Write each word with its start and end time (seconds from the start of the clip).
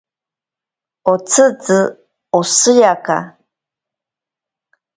Otsitzi 1.11 1.77
oshiaka. 2.39 3.17